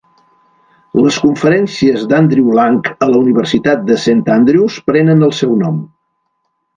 Les 1.01 1.17
conferències 1.25 2.05
d'Andrew 2.13 2.49
Lang 2.59 2.79
a 3.07 3.09
la 3.11 3.19
Universitat 3.25 3.83
de 3.91 3.99
Saint 4.07 4.23
Andrews 4.37 4.79
prenen 4.89 5.23
el 5.29 5.35
seu 5.41 5.53
nom. 5.65 5.77